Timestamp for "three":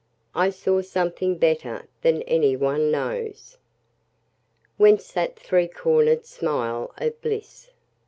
5.37-5.67